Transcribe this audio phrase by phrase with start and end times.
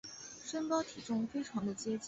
[0.43, 1.99] 身高体重非常的接近